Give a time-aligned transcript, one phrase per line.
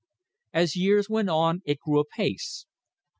[0.51, 2.65] As years went on it grew apace.